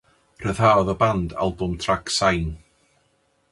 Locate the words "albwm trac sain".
1.45-2.51